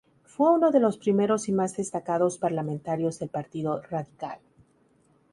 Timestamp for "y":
1.47-1.51